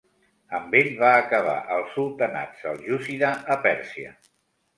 [0.59, 4.17] Amb ell va acabar el sultanat seljúcida a Pèrsia.